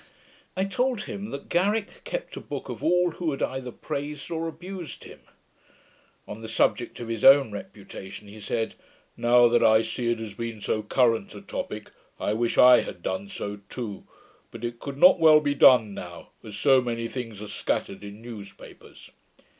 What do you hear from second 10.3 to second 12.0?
been so current a topick,